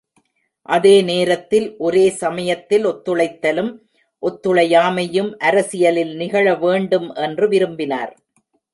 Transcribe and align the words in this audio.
அதே 0.69 1.01
நேரத்தில், 1.01 1.75
ஒரே 1.77 2.09
சமயத்தில் 2.09 2.85
ஒத்துழைத்தலும், 2.85 3.71
ஒத்துழையாமையும் 4.23 5.31
அரசியலில் 5.37 6.15
நிகழ 6.15 6.55
வேண்டும் 6.55 7.09
என்று 7.13 7.47
விரும்பினார். 7.47 8.13